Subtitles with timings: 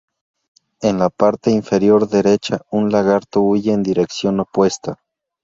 [0.81, 4.95] En la parte inferior derecha un lagarto huye en dirección opuesta.